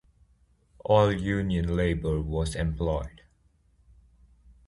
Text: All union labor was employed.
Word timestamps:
All 0.83 1.11
union 1.11 1.75
labor 1.75 2.21
was 2.21 2.55
employed. 2.55 3.21